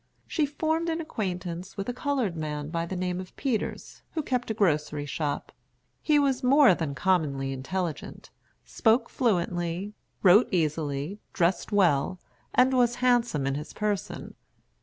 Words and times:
She 0.25 0.47
formed 0.47 0.89
an 0.89 0.99
acquaintance 0.99 1.77
with 1.77 1.87
a 1.87 1.93
colored 1.93 2.35
man 2.35 2.69
by 2.69 2.87
the 2.87 2.95
name 2.95 3.19
of 3.19 3.35
Peters, 3.35 4.01
who 4.13 4.23
kept 4.23 4.49
a 4.49 4.53
grocery 4.55 5.05
shop. 5.05 5.51
He 6.01 6.17
was 6.17 6.41
more 6.41 6.73
than 6.73 6.95
commonly 6.95 7.53
intelligent, 7.53 8.31
spoke 8.65 9.09
fluently, 9.09 9.93
wrote 10.23 10.47
easily, 10.51 11.19
dressed 11.33 11.71
well, 11.71 12.19
and 12.55 12.73
was 12.73 12.95
handsome 13.05 13.45
in 13.45 13.53
his 13.53 13.73
person. 13.73 14.33